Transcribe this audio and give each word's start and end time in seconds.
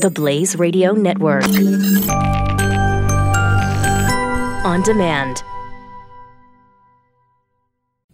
The 0.00 0.10
Blaze 0.10 0.56
Radio 0.56 0.92
Network. 0.92 1.44
On 4.64 4.80
demand. 4.82 5.42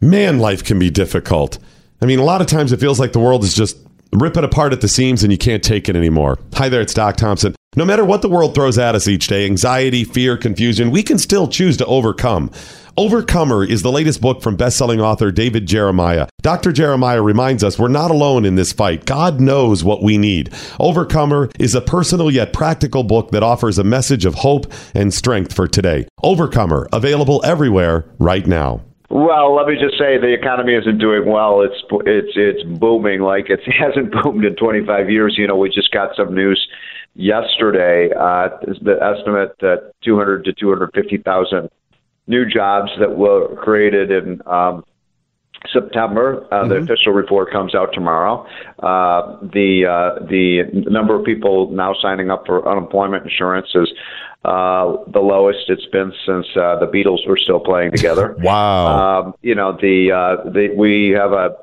Man, 0.01 0.41
life 0.41 0.65
can 0.65 0.81
be 0.81 0.91
difficult. 0.91 1.61
I 2.03 2.07
mean, 2.07 2.19
a 2.19 2.25
lot 2.25 2.41
of 2.41 2.49
times 2.49 2.73
it 2.73 2.81
feels 2.81 2.99
like 2.99 3.13
the 3.13 3.21
world 3.21 3.45
is 3.45 3.55
just 3.55 3.79
rip 4.13 4.37
it 4.37 4.45
apart 4.45 4.73
at 4.73 4.81
the 4.81 4.89
seams 4.89 5.23
and 5.23 5.33
you 5.33 5.39
can't 5.39 5.63
take 5.63 5.89
it 5.89 5.97
anymore. 5.97 6.39
Hi 6.55 6.69
there, 6.69 6.81
it's 6.81 6.95
Doc 6.95 7.17
Thompson. 7.17 7.55
No 7.77 7.85
matter 7.85 8.05
what 8.05 8.23
the 8.23 8.29
world 8.29 8.55
throws 8.55 8.79
at 8.79 8.95
us 8.95 9.07
each 9.07 9.27
day 9.27 9.45
anxiety, 9.45 10.03
fear, 10.05 10.37
confusion 10.37 10.91
we 10.91 11.03
can 11.03 11.19
still 11.19 11.47
choose 11.47 11.77
to 11.77 11.87
overcome. 11.87 12.51
Overcomer 12.99 13.63
is 13.63 13.83
the 13.83 13.93
latest 13.93 14.23
book 14.23 14.41
from 14.41 14.57
best-selling 14.57 15.03
author 15.03 15.31
David 15.31 15.67
Jeremiah. 15.67 16.29
Dr. 16.41 16.73
Jeremiah 16.73 17.21
reminds 17.21 17.63
us 17.63 17.79
we're 17.79 17.89
not 17.89 18.11
alone 18.11 18.47
in 18.47 18.55
this 18.55 18.73
fight. 18.73 19.05
God 19.05 19.39
knows 19.39 19.85
what 19.85 20.03
we 20.03 20.17
need. 20.17 20.55
Overcomer 20.81 21.51
is 21.59 21.75
a 21.75 21.83
personal 21.83 22.31
yet 22.31 22.55
practical 22.55 23.03
book 23.03 23.33
that 23.33 23.43
offers 23.43 23.77
a 23.77 23.85
message 23.85 24.25
of 24.25 24.37
hope 24.37 24.73
and 24.95 25.13
strength 25.13 25.53
for 25.53 25.69
today. 25.69 26.09
Overcomer, 26.23 26.89
available 26.91 27.43
everywhere 27.45 28.07
right 28.19 28.47
now. 28.47 28.81
Well, 29.09 29.55
let 29.55 29.67
me 29.67 29.75
just 29.81 29.99
say 29.99 30.19
the 30.19 30.33
economy 30.33 30.75
isn't 30.75 30.99
doing 30.99 31.27
well. 31.27 31.63
It's 31.63 31.81
it's 32.07 32.33
it's 32.35 32.63
booming 32.79 33.21
like 33.21 33.51
it 33.51 33.61
hasn't 33.79 34.13
boomed 34.13 34.45
in 34.45 34.57
25 34.57 35.11
years. 35.11 35.37
You 35.39 35.47
know, 35.47 35.57
we 35.57 35.71
just 35.71 35.93
got 35.93 36.17
some 36.17 36.35
news 36.35 36.67
yesterday. 37.15 38.11
Uh, 38.13 38.49
the 38.83 38.99
estimate 39.01 39.57
that 39.61 39.93
200 40.05 40.45
to 40.45 40.53
250,000 40.53 41.71
new 42.27 42.45
jobs 42.45 42.91
that 42.99 43.17
were 43.17 43.55
created 43.57 44.11
in 44.11 44.43
um, 44.47 44.85
September. 45.73 46.47
Uh, 46.51 46.63
mm-hmm. 46.63 46.69
The 46.71 46.77
official 46.77 47.13
report 47.13 47.51
comes 47.51 47.75
out 47.75 47.93
tomorrow. 47.93 48.47
Uh, 48.79 49.39
the 49.43 49.87
uh, 49.87 50.25
the 50.27 50.65
number 50.89 51.15
of 51.15 51.25
people 51.25 51.71
now 51.71 51.95
signing 52.01 52.31
up 52.31 52.47
for 52.47 52.69
unemployment 52.69 53.25
insurance 53.25 53.69
is 53.75 53.89
uh, 54.45 54.97
the 55.09 55.21
lowest 55.21 55.69
it's 55.69 55.87
been 55.87 56.13
since 56.25 56.47
uh, 56.57 56.79
the 56.79 56.87
Beatles 56.87 57.27
were 57.27 57.37
still 57.37 57.61
playing 57.61 57.93
together. 57.93 58.37
wow. 58.41 59.21
Um, 59.21 59.35
you 59.43 59.55
know 59.55 59.77
the 59.81 60.13
uh, 60.13 60.51
the 60.51 60.75
we 60.77 61.11
have 61.11 61.33
a 61.33 61.57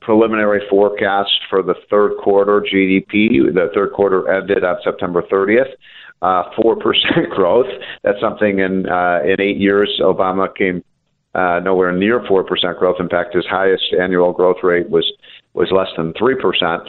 preliminary 0.00 0.62
forecast 0.70 1.30
for 1.48 1.62
the 1.62 1.74
third 1.90 2.16
quarter 2.22 2.60
GDP. 2.60 3.52
The 3.52 3.70
third 3.74 3.92
quarter 3.92 4.32
ended 4.32 4.64
on 4.64 4.76
September 4.82 5.22
30th 5.22 5.72
uh, 6.22 6.44
four 6.60 6.76
uh, 6.76 6.82
percent 6.82 7.30
growth. 7.30 7.68
That's 8.02 8.20
something 8.20 8.58
in 8.58 8.88
uh, 8.88 9.20
in 9.24 9.40
eight 9.40 9.56
years 9.56 10.00
Obama 10.02 10.54
came 10.54 10.84
uh, 11.34 11.60
nowhere 11.62 11.92
near 11.92 12.22
four 12.26 12.44
percent 12.44 12.78
growth. 12.78 12.96
In 12.98 13.08
fact, 13.08 13.34
his 13.34 13.46
highest 13.46 13.84
annual 14.00 14.32
growth 14.32 14.58
rate 14.62 14.90
was 14.90 15.10
was 15.54 15.68
less 15.70 15.88
than 15.96 16.12
three 16.18 16.34
percent. 16.34 16.82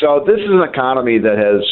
So 0.00 0.24
this 0.26 0.38
is 0.38 0.50
an 0.50 0.62
economy 0.62 1.18
that 1.18 1.38
has. 1.38 1.64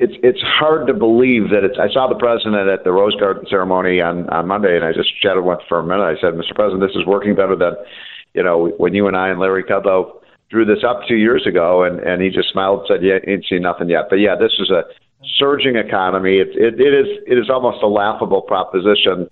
It's 0.00 0.14
it's 0.22 0.40
hard 0.40 0.86
to 0.86 0.94
believe 0.94 1.50
that 1.50 1.64
it's. 1.64 1.76
I 1.78 1.92
saw 1.92 2.08
the 2.08 2.14
president 2.14 2.68
at 2.68 2.84
the 2.84 2.92
Rose 2.92 3.16
Garden 3.16 3.44
ceremony 3.50 4.00
on 4.00 4.28
on 4.30 4.46
Monday, 4.46 4.76
and 4.76 4.84
I 4.84 4.92
just 4.92 5.10
chatted 5.20 5.44
with 5.44 5.58
for 5.68 5.80
a 5.80 5.82
minute. 5.82 6.04
I 6.04 6.14
said, 6.20 6.34
"Mr. 6.34 6.54
President, 6.54 6.80
this 6.80 6.94
is 6.94 7.04
working 7.04 7.34
better 7.34 7.56
than, 7.56 7.74
you 8.32 8.42
know, 8.42 8.72
when 8.78 8.94
you 8.94 9.08
and 9.08 9.16
I 9.16 9.28
and 9.28 9.40
Larry 9.40 9.64
Kudlow 9.64 10.22
drew 10.50 10.64
this 10.64 10.84
up 10.86 11.02
two 11.08 11.16
years 11.16 11.46
ago." 11.46 11.82
And 11.82 11.98
and 11.98 12.22
he 12.22 12.30
just 12.30 12.52
smiled 12.52 12.80
and 12.80 12.88
said, 12.88 13.04
"Yeah, 13.04 13.18
ain't 13.26 13.44
seen 13.46 13.62
nothing 13.62 13.90
yet." 13.90 14.06
But 14.08 14.20
yeah, 14.20 14.36
this 14.38 14.54
is 14.60 14.70
a 14.70 14.84
surging 15.36 15.74
economy. 15.74 16.38
It, 16.38 16.54
it, 16.54 16.80
it 16.80 16.94
is 16.94 17.18
it 17.26 17.36
is 17.36 17.50
almost 17.50 17.82
a 17.82 17.88
laughable 17.88 18.42
proposition 18.42 19.28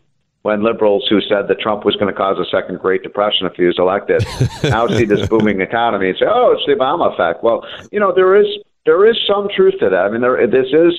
when 0.47 0.63
liberals 0.63 1.05
who 1.11 1.21
said 1.21 1.49
that 1.49 1.59
Trump 1.59 1.85
was 1.85 1.97
going 1.97 2.07
to 2.07 2.17
cause 2.17 2.39
a 2.39 2.49
second 2.49 2.79
Great 2.79 3.03
Depression 3.03 3.47
if 3.47 3.55
he 3.55 3.65
was 3.65 3.79
elected 3.79 4.25
now 4.63 4.87
see 4.87 5.05
this 5.05 5.29
booming 5.29 5.61
economy 5.61 6.11
and 6.11 6.19
say, 6.19 6.27
"Oh, 6.29 6.55
it's 6.57 6.65
the 6.67 6.75
Obama 6.75 7.13
effect." 7.13 7.43
Well, 7.43 7.67
you 7.91 7.99
know 7.99 8.13
there 8.15 8.37
is 8.37 8.47
there 8.85 9.05
is 9.05 9.17
some 9.27 9.49
truth 9.55 9.75
to 9.81 9.91
that. 9.91 10.07
I 10.07 10.09
mean, 10.09 10.21
there 10.21 10.47
this 10.47 10.69
is 10.73 10.95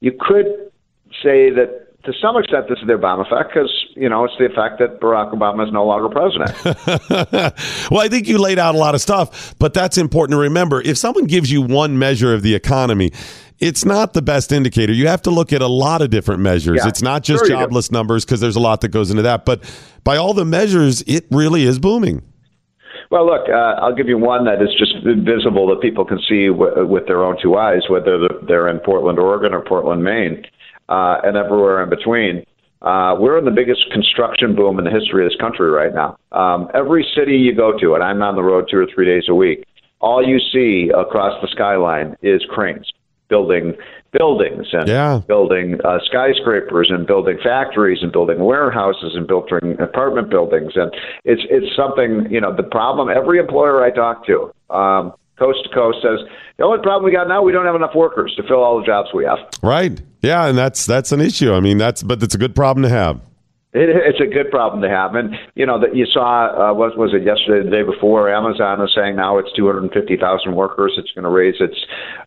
you 0.00 0.12
could 0.18 0.46
say 1.22 1.50
that 1.50 1.88
to 2.04 2.12
some 2.22 2.38
extent, 2.38 2.66
this 2.70 2.78
is 2.78 2.86
the 2.86 2.94
Obama 2.94 3.26
effect 3.26 3.50
because 3.52 3.70
you 3.94 4.08
know 4.08 4.24
it's 4.24 4.34
the 4.38 4.46
effect 4.46 4.78
that 4.78 5.00
Barack 5.00 5.34
Obama 5.34 5.66
is 5.66 5.72
no 5.72 5.84
longer 5.84 6.08
president. 6.08 6.50
well, 7.90 8.00
I 8.00 8.08
think 8.08 8.26
you 8.26 8.38
laid 8.38 8.58
out 8.58 8.74
a 8.74 8.78
lot 8.78 8.94
of 8.94 9.02
stuff, 9.02 9.54
but 9.58 9.74
that's 9.74 9.98
important 9.98 10.36
to 10.36 10.40
remember. 10.40 10.80
If 10.80 10.96
someone 10.96 11.26
gives 11.26 11.52
you 11.52 11.60
one 11.60 11.98
measure 11.98 12.32
of 12.32 12.42
the 12.42 12.54
economy, 12.54 13.10
it's 13.60 13.84
not 13.84 14.12
the 14.12 14.22
best 14.22 14.52
indicator. 14.52 14.92
You 14.92 15.08
have 15.08 15.22
to 15.22 15.30
look 15.30 15.52
at 15.52 15.62
a 15.62 15.66
lot 15.66 16.02
of 16.02 16.10
different 16.10 16.40
measures. 16.40 16.78
Yeah, 16.82 16.88
it's 16.88 17.02
not 17.02 17.22
just 17.22 17.46
sure 17.46 17.48
jobless 17.48 17.90
numbers 17.90 18.24
because 18.24 18.40
there's 18.40 18.56
a 18.56 18.60
lot 18.60 18.80
that 18.82 18.88
goes 18.88 19.10
into 19.10 19.22
that. 19.22 19.44
But 19.44 19.62
by 20.04 20.16
all 20.16 20.34
the 20.34 20.44
measures, 20.44 21.02
it 21.06 21.26
really 21.30 21.64
is 21.64 21.78
booming. 21.78 22.22
Well, 23.10 23.26
look, 23.26 23.48
uh, 23.48 23.80
I'll 23.80 23.94
give 23.94 24.08
you 24.08 24.18
one 24.18 24.44
that 24.44 24.60
is 24.62 24.68
just 24.78 24.94
visible 25.02 25.66
that 25.68 25.80
people 25.80 26.04
can 26.04 26.18
see 26.28 26.48
w- 26.48 26.86
with 26.86 27.06
their 27.06 27.24
own 27.24 27.36
two 27.42 27.56
eyes, 27.56 27.82
whether 27.88 28.28
they're 28.46 28.68
in 28.68 28.80
Portland, 28.80 29.18
Oregon, 29.18 29.54
or 29.54 29.62
Portland, 29.62 30.04
Maine, 30.04 30.44
uh, 30.88 31.16
and 31.24 31.36
everywhere 31.36 31.82
in 31.82 31.88
between. 31.88 32.44
Uh, 32.82 33.16
we're 33.18 33.38
in 33.38 33.44
the 33.44 33.50
biggest 33.50 33.90
construction 33.92 34.54
boom 34.54 34.78
in 34.78 34.84
the 34.84 34.90
history 34.90 35.24
of 35.24 35.30
this 35.30 35.40
country 35.40 35.70
right 35.70 35.94
now. 35.94 36.18
Um, 36.32 36.68
every 36.74 37.04
city 37.16 37.36
you 37.36 37.54
go 37.54 37.76
to, 37.78 37.94
and 37.94 38.04
I'm 38.04 38.22
on 38.22 38.36
the 38.36 38.42
road 38.42 38.68
two 38.70 38.78
or 38.78 38.86
three 38.94 39.06
days 39.06 39.24
a 39.28 39.34
week, 39.34 39.64
all 40.00 40.24
you 40.24 40.38
see 40.38 40.90
across 40.94 41.40
the 41.42 41.48
skyline 41.48 42.14
is 42.22 42.44
cranes 42.50 42.92
building 43.28 43.74
buildings 44.12 44.66
and 44.72 44.88
yeah. 44.88 45.20
building 45.26 45.78
uh, 45.84 45.98
skyscrapers 46.04 46.88
and 46.90 47.06
building 47.06 47.38
factories 47.42 47.98
and 48.02 48.10
building 48.10 48.38
warehouses 48.38 49.12
and 49.14 49.26
building 49.26 49.76
apartment 49.80 50.30
buildings. 50.30 50.72
And 50.76 50.92
it's 51.24 51.42
it's 51.50 51.74
something 51.76 52.26
you 52.30 52.40
know 52.40 52.54
the 52.54 52.62
problem 52.62 53.08
every 53.08 53.38
employer 53.38 53.84
I 53.84 53.90
talk 53.90 54.26
to 54.26 54.52
um, 54.74 55.12
coast 55.38 55.60
to 55.64 55.74
coast 55.74 55.98
says 56.02 56.20
the 56.56 56.64
only 56.64 56.82
problem 56.82 57.04
we 57.04 57.12
got 57.12 57.28
now 57.28 57.42
we 57.42 57.52
don't 57.52 57.66
have 57.66 57.76
enough 57.76 57.94
workers 57.94 58.34
to 58.36 58.42
fill 58.42 58.62
all 58.62 58.80
the 58.80 58.86
jobs 58.86 59.10
we 59.14 59.24
have. 59.24 59.38
Right. 59.62 60.00
Yeah 60.22 60.46
and 60.46 60.56
that's 60.56 60.86
that's 60.86 61.12
an 61.12 61.20
issue. 61.20 61.52
I 61.52 61.60
mean 61.60 61.78
that's 61.78 62.02
but 62.02 62.22
it's 62.22 62.34
a 62.34 62.38
good 62.38 62.54
problem 62.54 62.82
to 62.82 62.88
have 62.88 63.20
it, 63.74 63.90
it's 63.90 64.20
a 64.20 64.26
good 64.26 64.50
problem 64.50 64.80
to 64.80 64.88
have, 64.88 65.14
and 65.14 65.34
you 65.54 65.66
know 65.66 65.78
that 65.78 65.94
you 65.94 66.06
saw 66.06 66.70
uh, 66.70 66.72
was 66.72 66.92
was 66.96 67.12
it 67.12 67.22
yesterday, 67.22 67.62
the 67.62 67.70
day 67.70 67.82
before? 67.82 68.32
Amazon 68.32 68.80
is 68.80 68.90
saying 68.94 69.16
now 69.16 69.36
it's 69.36 69.52
250,000 69.52 70.54
workers. 70.54 70.94
It's 70.96 71.12
going 71.12 71.24
to 71.24 71.30
raise 71.30 71.56
its 71.60 71.76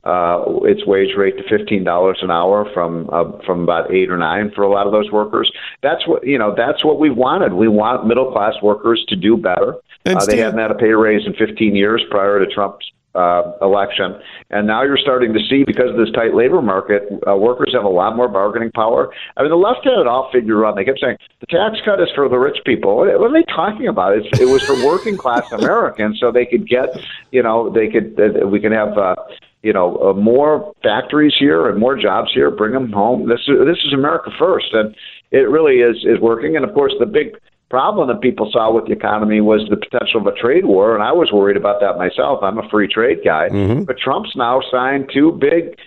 uh, 0.03 0.43
its 0.63 0.85
wage 0.85 1.17
rate 1.17 1.37
to 1.37 1.43
fifteen 1.49 1.83
dollars 1.83 2.19
an 2.21 2.29
hour 2.29 2.69
from 2.75 3.09
uh, 3.11 3.43
from 3.43 3.63
about 3.63 3.91
eight 3.91 4.11
or 4.11 4.17
nine 4.17 4.51
for 4.53 4.61
a 4.61 4.69
lot 4.69 4.85
of 4.85 4.93
those 4.93 5.11
workers. 5.11 5.51
That's 5.81 6.07
what 6.07 6.25
you 6.25 6.37
know. 6.37 6.53
That's 6.55 6.85
what 6.85 6.99
we 6.99 7.09
wanted. 7.09 7.53
We 7.53 7.67
want 7.67 8.05
middle 8.05 8.31
class 8.31 8.53
workers 8.61 9.03
to 9.09 9.15
do 9.15 9.35
better. 9.35 9.75
Uh, 10.05 10.25
they 10.25 10.37
hadn't 10.37 10.59
had 10.59 10.71
a 10.71 10.75
pay 10.75 10.93
raise 10.93 11.25
in 11.25 11.33
15 11.33 11.75
years 11.75 12.03
prior 12.09 12.43
to 12.43 12.51
Trump's 12.51 12.91
uh, 13.15 13.53
election. 13.61 14.15
And 14.49 14.67
now 14.67 14.83
you're 14.83 14.97
starting 14.97 15.33
to 15.33 15.39
see, 15.49 15.63
because 15.65 15.89
of 15.89 15.97
this 15.97 16.11
tight 16.13 16.33
labor 16.33 16.61
market, 16.61 17.03
uh, 17.27 17.35
workers 17.35 17.71
have 17.73 17.83
a 17.83 17.89
lot 17.89 18.15
more 18.15 18.27
bargaining 18.27 18.71
power. 18.71 19.13
I 19.37 19.41
mean, 19.41 19.51
the 19.51 19.57
left 19.57 19.83
had 19.83 19.99
it 19.99 20.07
all 20.07 20.29
figured 20.31 20.63
out. 20.63 20.75
They 20.75 20.85
kept 20.85 20.99
saying 20.99 21.17
the 21.39 21.47
tax 21.47 21.77
cut 21.83 22.01
is 22.01 22.09
for 22.15 22.29
the 22.29 22.37
rich 22.37 22.57
people. 22.65 22.97
What 22.97 23.09
are 23.09 23.33
they 23.33 23.45
talking 23.53 23.87
about? 23.87 24.17
It's, 24.17 24.39
it 24.39 24.45
was 24.45 24.63
for 24.63 24.75
working 24.85 25.17
class 25.17 25.51
Americans, 25.51 26.19
so 26.19 26.31
they 26.31 26.45
could 26.45 26.67
get, 26.67 26.89
you 27.31 27.43
know, 27.43 27.69
they 27.69 27.87
could, 27.87 28.19
uh, 28.19 28.47
we 28.47 28.59
can 28.59 28.71
have. 28.71 28.97
Uh, 28.97 29.15
you 29.63 29.71
know, 29.71 29.97
uh, 29.97 30.13
more 30.13 30.73
factories 30.81 31.35
here 31.37 31.69
and 31.69 31.79
more 31.79 31.95
jobs 31.95 32.31
here. 32.33 32.49
Bring 32.49 32.73
them 32.73 32.91
home. 32.91 33.29
This 33.29 33.41
is 33.41 33.59
this 33.63 33.77
is 33.85 33.93
America 33.93 34.31
first, 34.39 34.73
and 34.73 34.95
it 35.29 35.49
really 35.49 35.81
is 35.81 35.97
is 35.97 36.19
working. 36.19 36.55
And 36.55 36.65
of 36.65 36.73
course, 36.73 36.93
the 36.99 37.05
big 37.05 37.37
problem 37.71 38.09
that 38.09 38.21
people 38.21 38.49
saw 38.51 38.71
with 38.71 38.85
the 38.85 38.91
economy 38.91 39.39
was 39.39 39.65
the 39.69 39.77
potential 39.77 40.19
of 40.19 40.27
a 40.27 40.33
trade 40.33 40.65
war, 40.65 40.93
and 40.93 41.01
I 41.01 41.13
was 41.13 41.31
worried 41.31 41.55
about 41.55 41.79
that 41.79 41.97
myself. 41.97 42.43
I'm 42.43 42.59
a 42.59 42.67
free 42.69 42.87
trade 42.87 43.19
guy, 43.23 43.47
mm-hmm. 43.47 43.83
but 43.85 43.97
Trump's 43.97 44.35
now 44.35 44.61
signed 44.69 45.09
two 45.11 45.31
big 45.31 45.79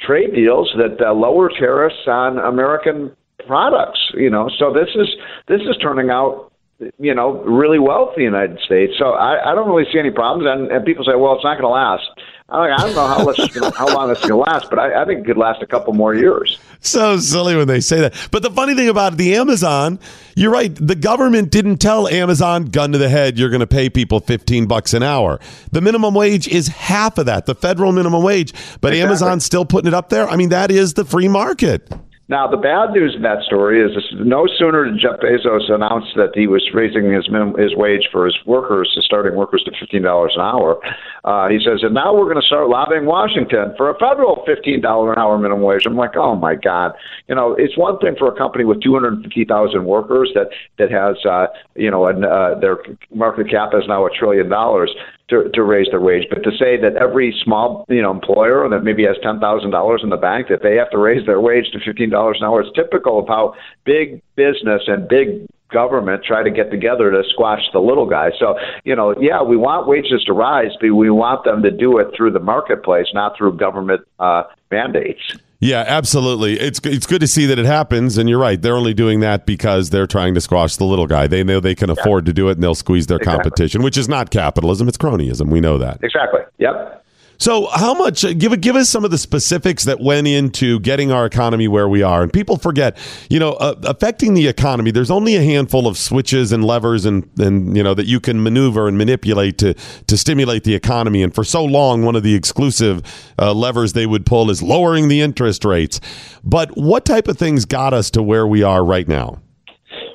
trade 0.00 0.34
deals 0.34 0.72
that 0.78 1.04
uh, 1.04 1.12
lower 1.12 1.50
tariffs 1.50 2.06
on 2.06 2.38
American 2.38 3.10
products. 3.44 3.98
You 4.14 4.30
know, 4.30 4.48
so 4.56 4.72
this 4.72 4.88
is 4.94 5.08
this 5.48 5.60
is 5.62 5.76
turning 5.82 6.10
out 6.10 6.52
you 6.98 7.14
know 7.14 7.42
really 7.42 7.80
well 7.80 8.12
for 8.14 8.20
the 8.20 8.24
United 8.24 8.60
States. 8.60 8.92
So 8.96 9.10
I, 9.18 9.50
I 9.50 9.54
don't 9.56 9.68
really 9.68 9.90
see 9.92 9.98
any 9.98 10.12
problems, 10.12 10.46
and, 10.48 10.70
and 10.70 10.86
people 10.86 11.04
say, 11.04 11.16
well, 11.18 11.34
it's 11.34 11.44
not 11.44 11.58
going 11.58 11.66
to 11.66 11.74
last. 11.74 12.06
I 12.48 12.76
don't 12.78 12.94
know 12.94 13.06
how, 13.08 13.24
much, 13.24 13.38
how 13.76 13.92
long 13.92 14.08
it's 14.10 14.20
going 14.20 14.30
to 14.30 14.36
last, 14.36 14.70
but 14.70 14.78
I, 14.78 15.02
I 15.02 15.04
think 15.04 15.20
it 15.20 15.26
could 15.26 15.36
last 15.36 15.62
a 15.62 15.66
couple 15.66 15.92
more 15.94 16.14
years. 16.14 16.58
So 16.78 17.18
silly 17.18 17.56
when 17.56 17.66
they 17.66 17.80
say 17.80 18.00
that. 18.00 18.14
But 18.30 18.42
the 18.42 18.50
funny 18.50 18.76
thing 18.76 18.88
about 18.88 19.16
the 19.16 19.34
Amazon, 19.34 19.98
you're 20.36 20.52
right. 20.52 20.72
The 20.72 20.94
government 20.94 21.50
didn't 21.50 21.78
tell 21.78 22.06
Amazon, 22.06 22.66
gun 22.66 22.92
to 22.92 22.98
the 22.98 23.08
head, 23.08 23.36
you're 23.36 23.50
going 23.50 23.60
to 23.60 23.66
pay 23.66 23.90
people 23.90 24.20
15 24.20 24.66
bucks 24.66 24.94
an 24.94 25.02
hour. 25.02 25.40
The 25.72 25.80
minimum 25.80 26.14
wage 26.14 26.46
is 26.46 26.68
half 26.68 27.18
of 27.18 27.26
that, 27.26 27.46
the 27.46 27.54
federal 27.56 27.90
minimum 27.90 28.22
wage. 28.22 28.52
But 28.80 28.92
exactly. 28.92 29.00
Amazon's 29.00 29.44
still 29.44 29.64
putting 29.64 29.88
it 29.88 29.94
up 29.94 30.10
there. 30.10 30.28
I 30.28 30.36
mean, 30.36 30.50
that 30.50 30.70
is 30.70 30.94
the 30.94 31.04
free 31.04 31.28
market. 31.28 31.92
Now, 32.28 32.48
the 32.48 32.56
bad 32.56 32.90
news 32.90 33.14
in 33.14 33.22
that 33.22 33.42
story 33.46 33.78
is 33.78 33.92
no 34.14 34.48
sooner 34.58 34.84
did 34.84 34.98
Jeff 34.98 35.20
Bezos 35.22 35.70
announce 35.70 36.06
that 36.16 36.34
he 36.34 36.48
was 36.48 36.66
raising 36.74 37.12
his 37.12 37.30
minimum, 37.30 37.54
his 37.54 37.76
wage 37.76 38.08
for 38.10 38.26
his 38.26 38.34
workers, 38.44 38.90
his 38.96 39.04
starting 39.04 39.36
workers, 39.36 39.62
to 39.62 39.70
fifteen 39.78 40.02
dollars 40.02 40.32
an 40.34 40.42
hour. 40.42 40.80
Uh, 41.22 41.48
he 41.48 41.60
says, 41.62 41.80
and 41.82 41.94
now 41.94 42.12
we're 42.12 42.26
going 42.26 42.40
to 42.40 42.46
start 42.46 42.68
lobbying 42.68 43.06
Washington 43.06 43.74
for 43.76 43.90
a 43.90 43.98
federal 43.98 44.42
fifteen 44.44 44.80
dollar 44.80 45.12
an 45.12 45.18
hour 45.20 45.38
minimum 45.38 45.62
wage. 45.62 45.86
I'm 45.86 45.94
like, 45.94 46.16
oh 46.16 46.34
my 46.34 46.56
god, 46.56 46.92
you 47.28 47.36
know, 47.36 47.54
it's 47.56 47.78
one 47.78 47.96
thing 48.00 48.16
for 48.18 48.26
a 48.26 48.36
company 48.36 48.64
with 48.64 48.82
two 48.82 48.92
hundred 48.92 49.22
fifty 49.22 49.44
thousand 49.44 49.84
workers 49.84 50.32
that 50.34 50.48
that 50.78 50.90
has, 50.90 51.14
uh, 51.24 51.46
you 51.76 51.92
know, 51.92 52.06
and 52.06 52.24
uh, 52.24 52.58
their 52.60 52.78
market 53.14 53.48
cap 53.48 53.70
is 53.72 53.86
now 53.86 54.04
a 54.04 54.10
trillion 54.10 54.48
dollars 54.48 54.90
to, 55.28 55.48
to 55.54 55.62
raise 55.62 55.88
their 55.90 56.00
wage. 56.00 56.26
But 56.30 56.42
to 56.44 56.50
say 56.56 56.76
that 56.80 56.96
every 56.96 57.34
small 57.44 57.84
you 57.88 58.02
know 58.02 58.10
employer 58.10 58.68
that 58.68 58.84
maybe 58.84 59.04
has 59.04 59.16
ten 59.22 59.40
thousand 59.40 59.70
dollars 59.70 60.00
in 60.02 60.10
the 60.10 60.16
bank 60.16 60.48
that 60.48 60.62
they 60.62 60.76
have 60.76 60.90
to 60.90 60.98
raise 60.98 61.26
their 61.26 61.40
wage 61.40 61.70
to 61.72 61.80
fifteen 61.80 62.10
dollars 62.10 62.38
an 62.40 62.46
hour 62.46 62.62
is 62.62 62.68
typical 62.74 63.18
of 63.18 63.28
how 63.28 63.54
big 63.84 64.22
business 64.36 64.82
and 64.86 65.08
big 65.08 65.46
government 65.72 66.22
try 66.24 66.42
to 66.42 66.50
get 66.50 66.70
together 66.70 67.10
to 67.10 67.22
squash 67.30 67.62
the 67.72 67.80
little 67.80 68.06
guy. 68.06 68.30
So, 68.38 68.56
you 68.84 68.94
know, 68.94 69.14
yeah, 69.20 69.42
we 69.42 69.56
want 69.56 69.88
wages 69.88 70.22
to 70.24 70.32
rise, 70.32 70.70
but 70.80 70.92
we 70.92 71.10
want 71.10 71.44
them 71.44 71.62
to 71.62 71.70
do 71.70 71.98
it 71.98 72.08
through 72.16 72.30
the 72.32 72.40
marketplace, 72.40 73.08
not 73.12 73.36
through 73.36 73.56
government 73.56 74.02
uh, 74.20 74.44
mandates. 74.70 75.20
Yeah, 75.66 75.84
absolutely. 75.86 76.60
It's 76.60 76.80
it's 76.84 77.06
good 77.06 77.20
to 77.20 77.26
see 77.26 77.46
that 77.46 77.58
it 77.58 77.66
happens, 77.66 78.18
and 78.18 78.28
you're 78.28 78.38
right. 78.38 78.60
They're 78.60 78.76
only 78.76 78.94
doing 78.94 79.20
that 79.20 79.46
because 79.46 79.90
they're 79.90 80.06
trying 80.06 80.34
to 80.34 80.40
squash 80.40 80.76
the 80.76 80.84
little 80.84 81.06
guy. 81.06 81.26
They 81.26 81.42
know 81.42 81.58
they 81.60 81.74
can 81.74 81.90
afford 81.90 82.24
to 82.26 82.32
do 82.32 82.48
it, 82.48 82.52
and 82.52 82.62
they'll 82.62 82.74
squeeze 82.76 83.06
their 83.08 83.16
Exactly. 83.18 83.42
competition, 83.42 83.82
which 83.82 83.96
is 83.98 84.08
not 84.08 84.30
capitalism; 84.30 84.86
it's 84.88 84.96
cronyism. 84.98 85.48
We 85.48 85.60
know 85.60 85.78
that. 85.78 85.98
Exactly. 86.02 86.40
Yep. 86.58 87.04
So, 87.38 87.66
how 87.66 87.94
much? 87.94 88.24
uh, 88.24 88.32
Give 88.32 88.58
give 88.60 88.76
us 88.76 88.88
some 88.88 89.04
of 89.04 89.10
the 89.10 89.18
specifics 89.18 89.84
that 89.84 90.00
went 90.00 90.26
into 90.26 90.80
getting 90.80 91.12
our 91.12 91.26
economy 91.26 91.68
where 91.68 91.88
we 91.88 92.02
are. 92.02 92.22
And 92.22 92.32
people 92.32 92.56
forget, 92.56 92.96
you 93.28 93.38
know, 93.38 93.52
uh, 93.54 93.74
affecting 93.84 94.34
the 94.34 94.48
economy. 94.48 94.90
There's 94.90 95.10
only 95.10 95.36
a 95.36 95.42
handful 95.42 95.86
of 95.86 95.98
switches 95.98 96.52
and 96.52 96.64
levers, 96.64 97.04
and 97.04 97.28
and 97.38 97.76
you 97.76 97.82
know 97.82 97.94
that 97.94 98.06
you 98.06 98.20
can 98.20 98.42
maneuver 98.42 98.88
and 98.88 98.96
manipulate 98.96 99.58
to 99.58 99.74
to 99.74 100.16
stimulate 100.16 100.64
the 100.64 100.74
economy. 100.74 101.22
And 101.22 101.34
for 101.34 101.44
so 101.44 101.64
long, 101.64 102.04
one 102.04 102.16
of 102.16 102.22
the 102.22 102.34
exclusive 102.34 103.02
uh, 103.38 103.52
levers 103.52 103.92
they 103.92 104.06
would 104.06 104.24
pull 104.26 104.50
is 104.50 104.62
lowering 104.62 105.08
the 105.08 105.20
interest 105.20 105.64
rates. 105.64 106.00
But 106.42 106.76
what 106.76 107.04
type 107.04 107.28
of 107.28 107.38
things 107.38 107.64
got 107.64 107.92
us 107.92 108.10
to 108.12 108.22
where 108.22 108.46
we 108.46 108.62
are 108.62 108.84
right 108.84 109.06
now? 109.06 109.40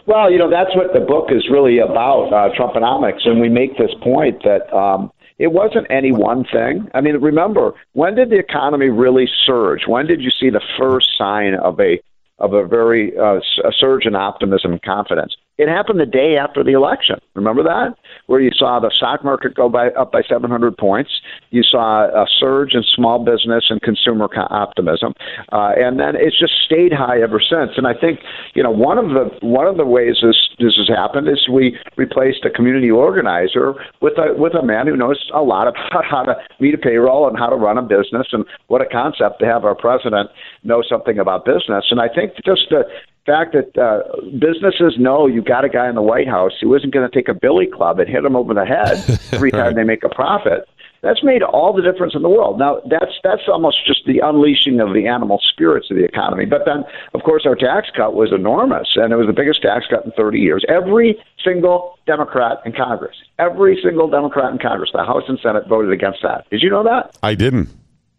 Well, 0.08 0.32
you 0.32 0.40
know, 0.40 0.50
that's 0.50 0.76
what 0.76 0.94
the 0.94 1.00
book 1.00 1.28
is 1.30 1.48
really 1.50 1.80
about, 1.80 2.34
uh, 2.34 2.50
Trumponomics. 2.58 3.26
And 3.26 3.40
we 3.40 3.50
make 3.50 3.78
this 3.78 3.92
point 4.02 4.42
that 4.44 4.74
um, 4.76 5.12
it 5.42 5.52
wasn't 5.52 5.88
any 5.90 6.12
one 6.12 6.46
thing. 6.46 6.88
I 6.94 7.02
mean, 7.02 7.18
remember, 7.18 7.72
when 7.94 8.14
did 8.14 8.30
the 8.30 8.38
economy 8.38 8.90
really 8.90 9.28
surge? 9.48 9.88
When 9.88 10.06
did 10.06 10.22
you 10.22 10.30
see 10.30 10.52
the 10.52 10.62
first 10.78 11.18
sign 11.18 11.56
of 11.56 11.80
a 11.80 12.00
of 12.38 12.54
a 12.54 12.64
very 12.64 13.18
uh, 13.18 13.40
a 13.64 13.72
surge 13.72 14.06
in 14.06 14.16
optimism 14.16 14.74
and 14.74 14.82
confidence? 14.84 15.36
It 15.62 15.70
happened 15.70 16.00
the 16.00 16.08
day 16.08 16.38
after 16.42 16.64
the 16.64 16.72
election. 16.72 17.18
Remember 17.36 17.62
that, 17.62 17.94
where 18.26 18.42
you 18.42 18.50
saw 18.50 18.80
the 18.80 18.90
stock 18.90 19.24
market 19.24 19.54
go 19.54 19.70
by 19.70 19.90
up 19.90 20.12
by 20.12 20.24
700 20.28 20.76
points. 20.76 21.12
You 21.52 21.62
saw 21.62 22.10
a 22.10 22.26
surge 22.40 22.74
in 22.74 22.82
small 22.96 23.24
business 23.24 23.66
and 23.70 23.80
consumer 23.80 24.28
co- 24.28 24.48
optimism, 24.50 25.14
uh, 25.52 25.78
and 25.78 26.00
then 26.00 26.16
it's 26.18 26.40
just 26.40 26.54
stayed 26.66 26.92
high 26.92 27.22
ever 27.22 27.40
since. 27.40 27.78
And 27.78 27.86
I 27.86 27.94
think 27.94 28.22
you 28.56 28.64
know 28.64 28.72
one 28.72 28.98
of 28.98 29.10
the 29.10 29.30
one 29.46 29.68
of 29.68 29.78
the 29.78 29.86
ways 29.86 30.18
this 30.24 30.50
this 30.58 30.74
has 30.82 30.90
happened 30.90 31.28
is 31.28 31.48
we 31.48 31.78
replaced 31.96 32.44
a 32.44 32.50
community 32.50 32.90
organizer 32.90 33.76
with 34.02 34.18
a 34.18 34.34
with 34.34 34.56
a 34.56 34.66
man 34.66 34.88
who 34.88 34.98
knows 34.98 35.30
a 35.32 35.44
lot 35.44 35.68
about 35.68 36.06
how 36.10 36.24
to 36.24 36.34
meet 36.60 36.74
a 36.74 36.80
payroll 36.80 37.30
and 37.30 37.38
how 37.38 37.50
to 37.50 37.56
run 37.56 37.78
a 37.78 37.84
business 37.84 38.26
and 38.32 38.46
what 38.66 38.82
a 38.82 38.90
concept 38.90 39.38
to 39.42 39.46
have 39.46 39.64
our 39.64 39.76
president 39.76 40.32
know 40.64 40.82
something 40.82 41.20
about 41.20 41.46
business. 41.46 41.86
And 41.92 42.02
I 42.02 42.08
think 42.10 42.34
just 42.44 42.66
the 42.72 42.82
fact 43.26 43.54
that 43.54 43.78
uh, 43.78 44.02
businesses 44.40 44.96
know 44.98 45.28
you 45.28 45.44
got 45.52 45.66
a 45.66 45.70
guy 45.70 45.90
in 45.90 45.96
the 45.96 46.02
White 46.02 46.28
House 46.30 46.54
who 46.62 46.74
isn't 46.76 46.94
going 46.94 47.08
to 47.10 47.14
take 47.14 47.28
a 47.28 47.34
billy 47.34 47.68
club 47.68 48.00
and 48.00 48.08
hit 48.08 48.24
him 48.24 48.36
over 48.38 48.54
the 48.54 48.66
head 48.66 48.96
every 49.34 49.52
time 49.52 49.60
Right. 49.62 49.76
they 49.76 49.84
make 49.84 50.04
a 50.04 50.10
profit. 50.10 50.62
That's 51.02 51.24
made 51.24 51.42
all 51.42 51.74
the 51.74 51.82
difference 51.82 52.14
in 52.16 52.22
the 52.22 52.30
world. 52.30 52.60
Now, 52.60 52.80
that's 52.88 53.16
that's 53.24 53.42
almost 53.48 53.78
just 53.88 54.02
the 54.06 54.20
unleashing 54.20 54.80
of 54.80 54.94
the 54.94 55.08
animal 55.08 55.40
spirits 55.52 55.88
of 55.90 55.98
the 55.98 56.06
economy. 56.06 56.46
But 56.46 56.62
then, 56.66 56.84
of 57.16 57.24
course, 57.24 57.44
our 57.48 57.56
tax 57.56 57.88
cut 57.98 58.14
was 58.14 58.32
enormous, 58.32 58.88
and 58.96 59.12
it 59.12 59.16
was 59.16 59.26
the 59.28 59.34
biggest 59.34 59.64
tax 59.64 59.88
cut 59.90 60.06
in 60.06 60.12
30 60.12 60.40
years. 60.40 60.64
Every 60.70 61.18
single 61.44 61.98
Democrat 62.06 62.60
in 62.66 62.72
Congress, 62.74 63.16
every 63.40 63.80
single 63.84 64.08
Democrat 64.10 64.52
in 64.54 64.60
Congress, 64.60 64.92
the 64.94 65.04
House 65.04 65.24
and 65.28 65.40
Senate 65.42 65.64
voted 65.68 65.92
against 65.92 66.20
that. 66.22 66.48
Did 66.52 66.62
you 66.62 66.70
know 66.70 66.84
that? 66.84 67.18
I 67.24 67.34
didn't. 67.34 67.70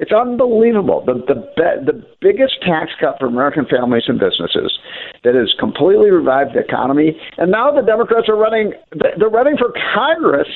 It's 0.02 0.10
unbelievable. 0.10 1.04
The 1.06 1.14
the 1.30 1.38
be, 1.54 1.62
the 1.86 2.02
biggest 2.20 2.60
tax 2.60 2.90
cut 2.98 3.20
for 3.20 3.26
American 3.26 3.66
families 3.66 4.02
and 4.08 4.18
businesses 4.18 4.76
that 5.22 5.36
has 5.36 5.54
completely 5.60 6.10
revived 6.10 6.54
the 6.54 6.58
economy. 6.58 7.14
And 7.38 7.52
now 7.52 7.70
the 7.70 7.86
Democrats 7.86 8.28
are 8.28 8.34
running. 8.34 8.74
They're 8.90 9.30
running 9.30 9.56
for 9.56 9.72
Congress. 9.94 10.48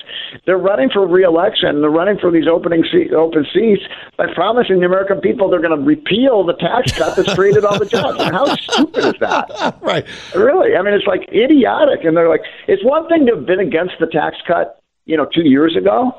They're 0.46 0.58
running 0.58 0.90
for 0.90 1.06
reelection. 1.06 1.80
They're 1.80 1.94
running 1.94 2.18
for 2.18 2.32
these 2.32 2.48
opening 2.50 2.82
seat, 2.90 3.12
open 3.14 3.46
seats 3.54 3.82
by 4.18 4.26
promising 4.34 4.80
the 4.80 4.86
American 4.86 5.20
people 5.20 5.48
they're 5.48 5.62
going 5.62 5.78
to 5.78 5.86
repeal 5.86 6.42
the 6.42 6.54
tax 6.54 6.90
cut 6.98 7.14
that's 7.14 7.32
created 7.34 7.64
all 7.64 7.78
the 7.78 7.86
jobs. 7.86 8.18
And 8.18 8.34
how 8.34 8.52
stupid 8.56 9.14
is 9.14 9.14
that? 9.20 9.46
Right. 9.86 10.04
Really, 10.34 10.74
I 10.74 10.82
mean, 10.82 10.94
it's 10.94 11.06
like 11.06 11.28
idiotic. 11.32 12.02
And 12.02 12.16
they're 12.16 12.28
like, 12.28 12.42
it's 12.66 12.84
one 12.84 13.06
thing 13.08 13.26
to 13.26 13.36
have 13.36 13.46
been 13.46 13.60
against 13.60 13.94
the 14.00 14.06
tax 14.06 14.36
cut, 14.44 14.82
you 15.04 15.16
know, 15.16 15.26
two 15.32 15.42
years 15.42 15.76
ago, 15.76 16.10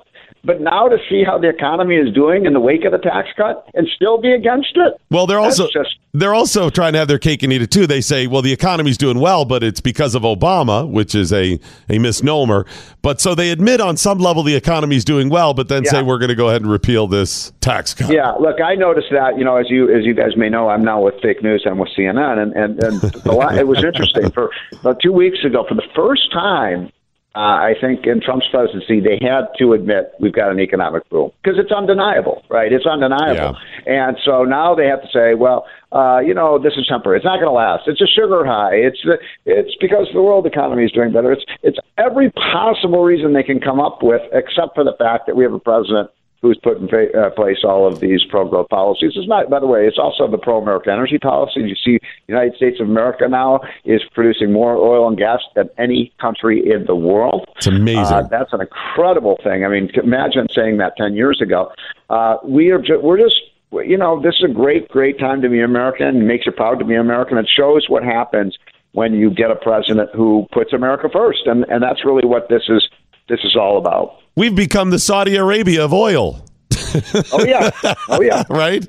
but 0.43 0.61
now 0.61 0.87
to 0.87 0.97
see 1.09 1.23
how 1.23 1.37
the 1.37 1.49
economy 1.49 1.95
is 1.95 2.13
doing 2.13 2.45
in 2.45 2.53
the 2.53 2.59
wake 2.59 2.85
of 2.85 2.91
the 2.91 2.97
tax 2.97 3.27
cut 3.35 3.67
and 3.73 3.87
still 3.95 4.17
be 4.19 4.31
against 4.31 4.71
it. 4.75 4.93
Well, 5.11 5.27
they're 5.27 5.39
also 5.39 5.67
just- 5.73 5.97
they're 6.13 6.33
also 6.33 6.69
trying 6.71 6.93
to 6.93 6.99
have 6.99 7.07
their 7.07 7.19
cake 7.19 7.43
and 7.43 7.53
eat 7.53 7.61
it 7.61 7.69
too. 7.69 7.85
They 7.85 8.01
say, 8.01 8.25
well, 8.25 8.41
the 8.41 8.51
economy's 8.51 8.97
doing 8.97 9.19
well, 9.19 9.45
but 9.45 9.63
it's 9.63 9.79
because 9.81 10.15
of 10.15 10.23
Obama, 10.23 10.89
which 10.89 11.13
is 11.13 11.31
a 11.31 11.59
a 11.89 11.99
misnomer. 11.99 12.65
But 13.03 13.21
so 13.21 13.35
they 13.35 13.51
admit 13.51 13.81
on 13.81 13.97
some 13.97 14.17
level 14.17 14.41
the 14.43 14.55
economy's 14.55 15.05
doing 15.05 15.29
well, 15.29 15.53
but 15.53 15.67
then 15.69 15.85
say 15.85 16.01
we're 16.01 16.17
going 16.17 16.29
to 16.29 16.35
go 16.35 16.47
ahead 16.49 16.61
and 16.61 16.71
repeal 16.71 17.07
this 17.07 17.51
tax 17.61 17.93
cut. 17.93 18.09
Yeah, 18.11 18.31
look, 18.31 18.59
I 18.61 18.75
noticed 18.75 19.07
that. 19.11 19.37
You 19.37 19.43
know, 19.45 19.57
as 19.57 19.69
you 19.69 19.93
as 19.95 20.05
you 20.05 20.13
guys 20.15 20.35
may 20.35 20.49
know, 20.49 20.69
I'm 20.69 20.83
now 20.83 21.01
with 21.01 21.15
fake 21.21 21.43
news. 21.43 21.63
I'm 21.69 21.77
with 21.77 21.89
CNN, 21.97 22.39
and 22.41 22.53
and 22.53 22.83
and 22.83 23.25
la- 23.25 23.53
it 23.53 23.67
was 23.67 23.83
interesting. 23.83 24.31
For 24.31 24.49
about 24.81 24.99
two 25.01 25.11
weeks 25.13 25.43
ago, 25.45 25.65
for 25.67 25.75
the 25.75 25.85
first 25.95 26.31
time, 26.33 26.89
uh, 27.37 27.69
I 27.69 27.73
think 27.79 28.07
in 28.07 28.19
Trump's 28.19 28.47
presidency, 28.49 28.99
they 28.99 29.21
had 29.21 29.45
to 29.59 29.73
admit 29.73 30.09
we've 30.19 30.33
got 30.33 30.49
an 30.49 30.59
economic 30.59 31.07
boom 31.09 31.29
because 31.43 31.59
it's 31.61 31.71
undeniable, 31.71 32.41
right? 32.49 32.73
It's 32.73 32.87
undeniable, 32.87 33.53
and 33.85 34.17
so 34.25 34.43
now 34.43 34.73
they 34.73 34.87
have 34.87 35.03
to 35.03 35.07
say, 35.13 35.35
well, 35.35 35.67
uh, 35.91 36.17
you 36.17 36.33
know, 36.33 36.57
this 36.57 36.73
is 36.77 36.87
temporary. 36.89 37.19
It's 37.19 37.25
not 37.25 37.37
going 37.37 37.45
to 37.45 37.51
last. 37.51 37.83
It's 37.85 38.01
a 38.01 38.07
sugar 38.07 38.43
high. 38.43 38.73
It's 38.73 38.97
the, 39.05 39.21
it's 39.45 39.77
because 39.79 40.07
the 40.13 40.21
world 40.21 40.47
economy 40.47 40.83
is 40.85 40.91
doing 40.91 41.13
better. 41.13 41.31
It's 41.31 41.45
it's 41.61 41.77
every 41.99 42.31
possible 42.31 43.03
reason 43.03 43.33
they 43.33 43.43
can 43.43 43.59
come 43.59 43.79
up 43.79 44.01
with, 44.01 44.21
except 44.33 44.73
for 44.73 44.83
the 44.83 44.95
fact 44.97 45.27
that 45.27 45.35
we 45.35 45.43
have 45.43 45.53
a 45.53 45.59
president 45.59 46.09
who's 46.41 46.59
put 46.61 46.77
in 46.77 46.87
fa- 46.87 47.11
uh, 47.17 47.29
place 47.31 47.57
all 47.63 47.87
of 47.87 47.99
these 47.99 48.23
pro-growth 48.29 48.69
policies. 48.69 49.13
It's 49.15 49.27
not, 49.27 49.49
by 49.49 49.59
the 49.59 49.65
way, 49.65 49.87
it's 49.87 49.97
also 49.97 50.29
the 50.29 50.37
pro-American 50.37 50.93
energy 50.93 51.17
policy. 51.17 51.61
You 51.61 51.75
see, 51.75 51.97
the 51.97 52.33
United 52.33 52.55
States 52.55 52.79
of 52.79 52.87
America 52.87 53.27
now 53.27 53.61
is 53.85 54.01
producing 54.13 54.51
more 54.51 54.75
oil 54.75 55.07
and 55.07 55.17
gas 55.17 55.39
than 55.55 55.69
any 55.77 56.13
country 56.21 56.61
in 56.71 56.85
the 56.85 56.95
world. 56.95 57.45
It's 57.57 57.67
amazing. 57.67 58.01
Uh, 58.01 58.27
that's 58.29 58.53
an 58.53 58.61
incredible 58.61 59.39
thing. 59.43 59.65
I 59.65 59.67
mean, 59.67 59.89
imagine 60.03 60.47
saying 60.53 60.77
that 60.77 60.93
ten 60.97 61.15
years 61.15 61.41
ago. 61.41 61.71
Uh, 62.09 62.37
we 62.43 62.69
are, 62.71 62.79
ju- 62.79 63.01
we're 63.01 63.17
just, 63.17 63.41
you 63.71 63.97
know, 63.97 64.21
this 64.21 64.35
is 64.35 64.45
a 64.49 64.53
great, 64.53 64.87
great 64.89 65.19
time 65.19 65.41
to 65.41 65.49
be 65.49 65.61
American. 65.61 66.07
It 66.07 66.25
makes 66.25 66.45
you 66.45 66.51
proud 66.51 66.79
to 66.79 66.85
be 66.85 66.95
American. 66.95 67.37
It 67.37 67.49
shows 67.53 67.89
what 67.89 68.03
happens 68.03 68.57
when 68.93 69.13
you 69.13 69.29
get 69.29 69.51
a 69.51 69.55
president 69.55 70.09
who 70.15 70.47
puts 70.51 70.71
America 70.71 71.09
first, 71.11 71.47
and 71.47 71.65
and 71.69 71.83
that's 71.83 72.05
really 72.05 72.25
what 72.25 72.47
this 72.49 72.63
is. 72.69 72.87
This 73.27 73.39
is 73.43 73.57
all 73.57 73.77
about. 73.77 74.19
We've 74.37 74.55
become 74.55 74.91
the 74.91 74.99
Saudi 74.99 75.35
Arabia 75.35 75.83
of 75.83 75.93
oil, 75.93 76.45
Oh 77.33 77.43
yeah, 77.43 77.71
oh 78.07 78.21
yeah. 78.21 78.43
right? 78.49 78.85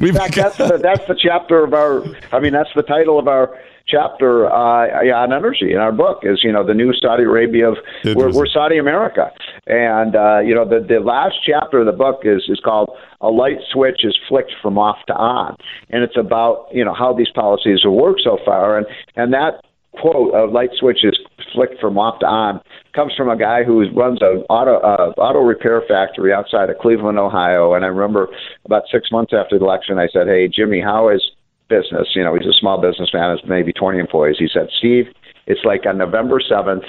We've 0.00 0.10
In 0.10 0.16
fact, 0.16 0.34
become- 0.34 0.52
that's 0.52 0.56
the 0.58 0.78
that's 0.78 1.06
the 1.06 1.14
chapter 1.14 1.62
of 1.62 1.72
our. 1.72 2.02
I 2.32 2.40
mean, 2.40 2.52
that's 2.52 2.70
the 2.74 2.82
title 2.82 3.16
of 3.18 3.28
our 3.28 3.56
chapter 3.86 4.46
uh, 4.52 5.02
yeah, 5.02 5.14
on 5.18 5.32
energy 5.32 5.72
in 5.72 5.78
our 5.78 5.92
book. 5.92 6.20
Is 6.24 6.40
you 6.42 6.50
know 6.50 6.66
the 6.66 6.74
new 6.74 6.92
Saudi 6.92 7.22
Arabia 7.22 7.70
of 7.70 7.76
we're, 8.04 8.32
we're 8.32 8.46
Saudi 8.46 8.76
America, 8.78 9.30
and 9.68 10.16
uh, 10.16 10.40
you 10.40 10.52
know 10.54 10.68
the 10.68 10.84
the 10.86 10.98
last 11.00 11.36
chapter 11.46 11.78
of 11.78 11.86
the 11.86 11.92
book 11.92 12.22
is 12.24 12.42
is 12.48 12.60
called 12.64 12.90
"A 13.20 13.28
Light 13.28 13.58
Switch 13.72 14.04
is 14.04 14.18
Flicked 14.28 14.52
from 14.60 14.78
Off 14.78 14.98
to 15.06 15.14
On," 15.14 15.56
and 15.90 16.02
it's 16.02 16.16
about 16.16 16.66
you 16.72 16.84
know 16.84 16.92
how 16.92 17.12
these 17.14 17.30
policies 17.34 17.80
have 17.84 17.92
worked 17.92 18.22
so 18.24 18.38
far, 18.44 18.76
and 18.78 18.86
and 19.14 19.32
that 19.32 19.62
quote 20.00 20.34
"A 20.34 20.44
light 20.44 20.70
switch 20.78 21.04
is 21.04 21.18
flicked 21.52 21.80
from 21.80 21.98
off 21.98 22.20
to 22.20 22.26
on" 22.26 22.60
comes 22.94 23.12
from 23.16 23.28
a 23.28 23.36
guy 23.36 23.64
who 23.64 23.84
runs 23.90 24.20
an 24.22 24.44
auto 24.48 24.78
uh, 24.78 25.12
auto 25.18 25.40
repair 25.40 25.82
factory 25.88 26.32
outside 26.32 26.70
of 26.70 26.78
Cleveland, 26.78 27.18
Ohio. 27.18 27.74
And 27.74 27.84
I 27.84 27.88
remember 27.88 28.28
about 28.64 28.82
six 28.90 29.10
months 29.10 29.32
after 29.32 29.58
the 29.58 29.64
election, 29.64 29.98
I 29.98 30.08
said, 30.12 30.26
"Hey, 30.26 30.48
Jimmy, 30.48 30.80
how 30.80 31.08
is 31.08 31.22
business?" 31.68 32.08
You 32.14 32.24
know, 32.24 32.34
he's 32.34 32.46
a 32.46 32.58
small 32.58 32.80
businessman, 32.80 33.36
has 33.36 33.48
maybe 33.48 33.72
20 33.72 33.98
employees. 33.98 34.36
He 34.38 34.48
said, 34.52 34.68
"Steve, 34.78 35.06
it's 35.46 35.64
like 35.64 35.86
on 35.86 35.98
November 35.98 36.40
7th." 36.40 36.84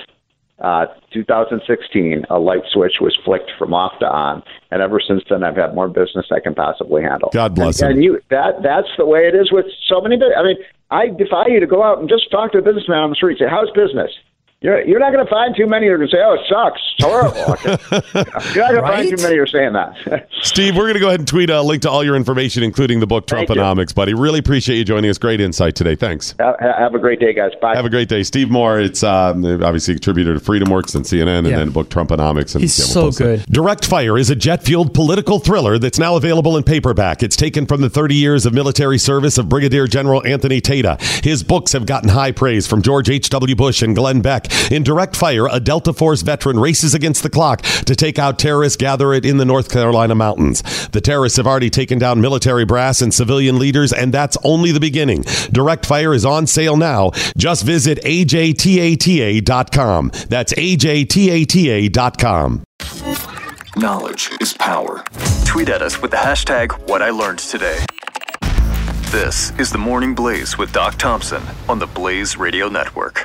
Uh, 0.60 0.86
2016, 1.14 2.26
a 2.30 2.38
light 2.38 2.64
switch 2.74 2.96
was 3.00 3.18
flicked 3.24 3.50
from 3.58 3.74
off 3.74 3.98
to 4.00 4.06
on, 4.06 4.44
and 4.72 4.82
ever 4.82 5.00
since 5.00 5.24
then, 5.30 5.42
I've 5.42 5.56
had 5.56 5.74
more 5.74 5.88
business 5.88 6.26
I 6.36 6.42
can 6.42 6.54
possibly 6.54 7.02
handle. 7.02 7.30
God 7.32 7.56
bless 7.56 7.82
and, 7.82 7.92
him. 7.92 7.96
And 7.96 8.04
you, 8.04 8.22
that 8.30 8.62
that's 8.62 8.90
the 8.98 9.06
way 9.06 9.22
it 9.22 9.36
is 9.36 9.54
with 9.54 9.66
so 9.88 10.02
many. 10.02 10.18
I 10.18 10.44
mean, 10.44 10.58
I 10.92 11.08
defy 11.08 11.48
you 11.48 11.60
to 11.60 11.68
go 11.68 11.84
out 11.84 12.00
and 12.00 12.10
just 12.10 12.32
talk 12.32 12.52
to 12.54 12.58
a 12.58 12.62
businessman 12.62 13.00
on 13.00 13.10
the 13.10 13.16
street. 13.16 13.38
Say, 13.38 13.48
"How's 13.48 13.70
business?" 13.72 14.12
You're, 14.62 14.86
you're 14.86 15.00
not 15.00 15.14
going 15.14 15.24
to 15.26 15.30
find 15.30 15.56
too 15.56 15.68
many 15.68 15.88
who 15.88 15.94
are 15.94 15.98
going 15.98 16.10
to 16.10 16.16
say, 16.16 16.22
"Oh, 16.22 16.34
it 16.34 16.42
sucks, 16.50 16.82
it's 16.98 17.06
horrible." 17.06 17.56
you're 18.54 18.64
not 18.66 18.72
going 18.72 18.76
to 18.76 18.82
find 18.82 19.10
too 19.10 19.24
many 19.24 19.36
who 19.38 19.44
are 19.44 19.48
saying 19.48 19.72
that. 19.74 20.28
Steve, 20.42 20.76
we're 20.76 20.84
going 20.84 20.96
to 20.96 21.00
go 21.00 21.08
ahead 21.08 21.22
and 21.22 21.28
tweet 21.28 21.50
a 21.50 21.62
link 21.62 21.82
to 21.84 21.90
all 21.90 22.04
your 22.04 22.16
information, 22.18 22.62
including 22.64 23.00
the 23.00 23.08
book 23.08 23.26
Trumponomics, 23.26 23.96
buddy. 23.96 24.14
Really 24.14 24.40
appreciate 24.40 24.78
you 24.78 24.84
joining 24.84 25.10
us. 25.10 25.18
Great 25.18 25.40
insight 25.40 25.76
today. 25.76 25.96
Thanks. 25.96 26.36
have, 26.40 26.56
have 26.60 26.94
a 26.96 27.00
great 27.00 27.20
day, 27.22 27.34
guys. 27.34 27.52
Bye. 27.62 27.76
Have 27.76 27.86
a 27.86 27.90
great 27.90 28.10
day. 28.10 28.22
Steve 28.24 28.50
Moore, 28.50 28.80
it's 28.82 29.02
um, 29.02 29.46
obviously 29.64 29.94
a 29.94 29.96
contributor 29.96 30.34
to 30.34 30.40
FreedomWorks 30.42 30.94
and 30.96 31.06
CNN, 31.06 31.40
and 31.40 31.48
Yeah. 31.48 31.58
then 31.60 31.70
book 31.70 31.88
Trumponomics. 31.90 32.54
And 32.56 32.62
He's 32.62 32.78
yeah, 32.78 32.84
we'll 32.86 32.94
so 32.94 33.02
post 33.02 33.22
it. 33.22 33.24
good. 33.46 33.54
Direct 33.54 33.86
Fire 33.86 34.18
is 34.18 34.30
a 34.30 34.36
jet 34.36 34.62
fueled 34.64 34.94
political 34.94 35.40
thriller 35.40 35.78
that's 35.80 36.00
now 36.00 36.18
available 36.18 36.58
in 36.58 36.64
paperback. 36.64 37.24
It's 37.24 37.38
taken 37.38 37.66
from 37.66 37.80
the 37.80 37.90
30 37.90 38.16
years 38.16 38.46
of 38.46 38.54
military 38.54 38.98
service 38.98 39.38
of 39.38 39.48
Brigadier 39.48 39.88
General 39.88 40.26
Anthony 40.28 40.60
Tata. 40.60 40.98
His 41.24 41.44
books 41.44 41.72
have 41.72 41.86
gotten 41.86 42.10
high 42.10 42.34
praise 42.34 42.68
from 42.68 42.82
George 42.82 43.10
H.W. 43.10 43.56
Bush 43.56 43.82
and 43.82 43.96
Glenn 43.96 44.20
Beck. 44.22 44.48
In 44.72 44.84
Direct 44.84 45.16
Fire, 45.16 45.48
a 45.48 45.60
Delta 45.60 45.94
Force 45.94 46.22
veteran 46.22 46.60
races 46.60 46.94
against 46.94 47.24
the 47.24 47.30
clock 47.30 47.62
to 47.62 47.96
take 47.96 48.20
out 48.20 48.40
terrorists 48.40 48.78
gathered 48.78 49.26
in 49.26 49.38
the 49.38 49.46
North 49.46 49.72
Carolina 49.72 50.16
mountains. 50.16 50.62
The 50.90 51.02
terrorists 51.02 51.38
have 51.38 51.48
already 51.48 51.70
taken 51.70 52.00
down 52.00 52.22
military 52.22 52.66
brass 52.66 53.02
and 53.02 53.14
civilian 53.14 53.60
leaders, 53.60 53.94
and 53.94 54.14
that's 54.14 54.38
only 54.44 54.72
the 54.72 54.80
beginning. 54.80 55.24
Direct 55.52 55.86
Fire 55.86 56.14
is 56.14 56.26
on 56.26 56.48
sale 56.48 56.78
now. 56.78 57.12
Just 57.38 57.64
visit 57.64 58.00
ajtata.com. 58.04 60.12
That's 60.28 60.54
ajtata.com. 60.54 62.64
Knowledge 63.76 64.32
is 64.42 64.54
power. 64.54 65.04
Tweet 65.46 65.70
at 65.70 65.82
us 65.82 66.02
with 66.02 66.12
the 66.12 66.18
hashtag 66.18 66.72
What 66.88 67.02
I 67.02 67.12
Learned 67.12 67.40
Today. 67.40 67.86
This 69.12 69.52
is 69.58 69.72
the 69.72 69.78
Morning 69.78 70.14
Blaze 70.14 70.58
with 70.58 70.72
Doc 70.72 70.96
Thompson 70.98 71.42
on 71.68 71.80
the 71.80 71.88
Blaze 71.88 72.38
Radio 72.38 72.70
Network. 72.70 73.18